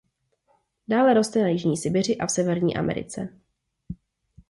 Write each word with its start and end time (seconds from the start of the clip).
Dále 0.87 1.13
roste 1.13 1.41
na 1.41 1.47
jižní 1.47 1.77
Sibiři 1.77 2.17
a 2.17 2.25
v 2.25 2.31
Severní 2.31 2.77
Americe. 2.77 3.29